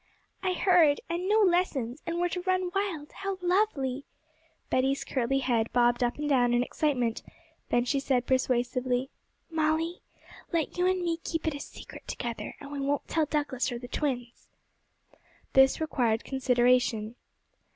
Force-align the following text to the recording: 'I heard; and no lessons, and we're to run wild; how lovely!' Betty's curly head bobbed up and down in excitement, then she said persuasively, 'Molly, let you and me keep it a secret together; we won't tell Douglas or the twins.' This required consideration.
'I 0.41 0.53
heard; 0.53 1.01
and 1.11 1.29
no 1.29 1.41
lessons, 1.41 2.01
and 2.07 2.17
we're 2.19 2.27
to 2.29 2.41
run 2.41 2.71
wild; 2.73 3.11
how 3.11 3.37
lovely!' 3.39 4.03
Betty's 4.71 5.03
curly 5.03 5.37
head 5.37 5.71
bobbed 5.73 6.03
up 6.03 6.17
and 6.17 6.27
down 6.27 6.55
in 6.55 6.63
excitement, 6.63 7.21
then 7.69 7.85
she 7.85 7.99
said 7.99 8.25
persuasively, 8.25 9.11
'Molly, 9.51 10.01
let 10.51 10.75
you 10.75 10.87
and 10.87 11.03
me 11.03 11.17
keep 11.23 11.45
it 11.47 11.53
a 11.53 11.59
secret 11.59 12.07
together; 12.07 12.55
we 12.63 12.79
won't 12.79 13.07
tell 13.07 13.27
Douglas 13.27 13.71
or 13.71 13.77
the 13.77 13.87
twins.' 13.87 14.47
This 15.53 15.79
required 15.79 16.23
consideration. 16.23 17.13